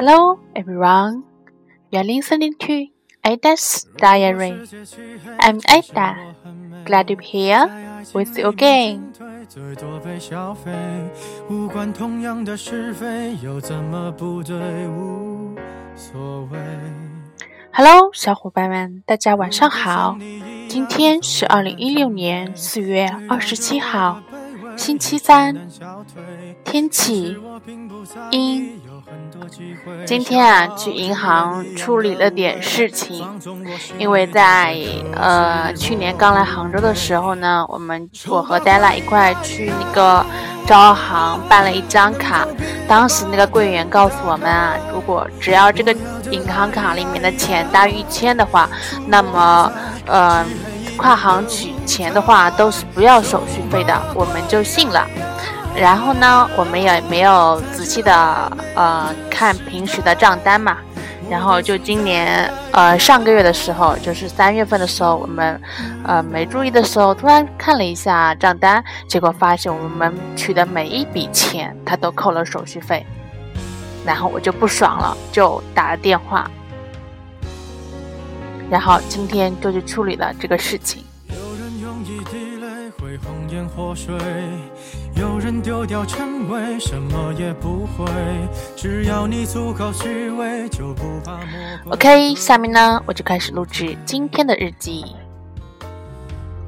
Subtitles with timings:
[0.00, 1.24] Hello, everyone.
[1.90, 2.86] You're listening to
[3.22, 4.66] Ada's Diary.
[5.38, 6.16] I'm Ada.
[6.86, 7.68] Glad to be here
[8.14, 9.12] with you again.
[9.46, 10.72] 最多被消费，
[11.50, 14.56] 无关同样的是非，又怎么不对？
[14.88, 15.54] 无
[15.94, 16.58] 所谓。
[17.70, 20.16] Hello，小伙伴们，大家晚上好。
[20.66, 24.22] 今天是二零一六年四月二十七号，
[24.78, 25.68] 星期三，
[26.64, 27.36] 天气
[28.30, 28.80] 阴。
[30.06, 33.26] 今天啊，去银行处理了点事情，
[33.98, 34.76] 因为在
[35.14, 40.24] 呃去年刚来杭州的时候呢，我们我和戴拉一块去那个
[40.66, 42.46] 招行办了一张卡，
[42.88, 45.94] 当时那个柜员告诉我们啊，如果只要这个
[46.30, 48.68] 银行卡里面的钱大于一千的话，
[49.06, 49.72] 那么
[50.06, 50.44] 呃
[50.96, 55.06] 跨行取钱的话都是不要手续费的，我们就信了。
[55.76, 58.12] 然后呢，我们也没有仔细的
[58.74, 60.76] 呃看平时的账单嘛，
[61.30, 65.58] 然后就今年呃上个月的时候，就是三月份的时候，我们
[66.04, 73.06] 呃没注意的时候，突然看了一下账单，结果发现我们取的每一笔钱，他都扣了手续费，
[74.04, 76.50] 然后我就不爽了，就打了电话，
[78.68, 81.04] 然后今天就去处理了这个事情。
[81.28, 82.04] 有人用
[85.14, 88.06] 有人丢掉称谓，什么也不会。
[88.76, 91.92] 只要你足够虚伪，就不怕魔鬼。
[91.92, 95.04] OK，下面呢，我就开始录制今天的日记。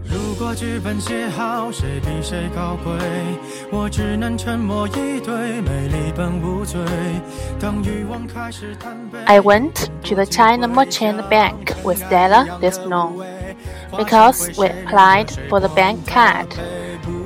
[0.04, 2.92] 如果剧本写好，谁比谁高贵？
[3.70, 6.80] 我只能沉默以对，美丽本无罪。
[7.58, 9.18] 当欲望开始贪杯。
[9.24, 13.24] I went to the China Merchant Bank with Della this noon
[13.96, 16.52] because we applied for the bank card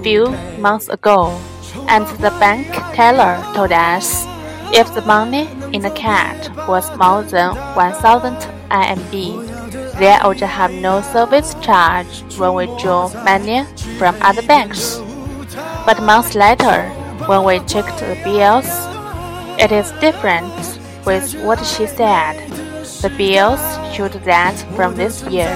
[0.03, 1.37] few months ago,
[1.89, 4.25] and the bank teller told us
[4.73, 6.39] if the money in the card
[6.69, 8.37] was more than 1000
[8.71, 13.65] RMB, they would have no service charge when we draw money
[13.99, 14.99] from other banks.
[15.85, 16.89] But months later,
[17.27, 18.69] when we checked the bills,
[19.59, 20.55] it is different
[21.05, 22.37] with what she said.
[23.03, 23.61] The bills
[23.95, 25.51] showed that from this year,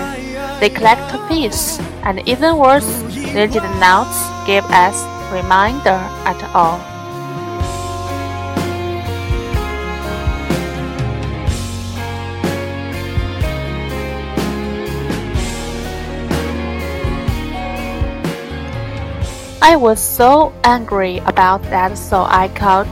[0.60, 4.06] they collect fees, and even worse, they did not
[4.46, 5.98] give us reminder
[6.28, 6.78] at all.
[19.62, 22.88] I was so angry about that so I called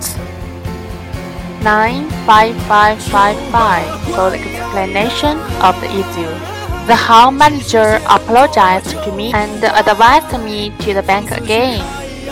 [1.64, 6.57] 95555 for the explanation of the issue.
[6.88, 11.84] The hall manager apologized to me and advised me to the bank again.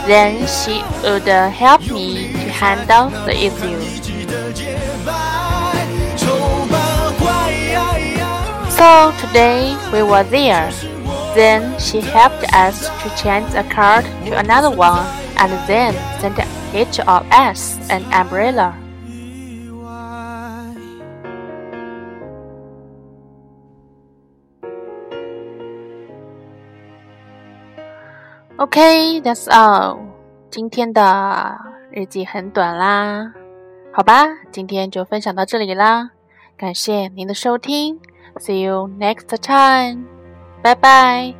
[0.08, 3.76] Then she would help me to handle the issue.
[8.72, 10.72] So today we were there.
[11.36, 15.04] Then she helped us to change a card to another one
[15.36, 16.40] and then sent
[16.72, 18.85] each of us an umbrella.
[28.58, 29.98] OK，that's all.
[30.50, 31.58] 今天的
[31.90, 33.32] 日记很短啦，
[33.92, 36.10] 好吧，今天就分享到这里啦。
[36.56, 38.00] 感谢您的收听
[38.38, 40.04] ，See you next time.
[40.62, 41.34] 拜拜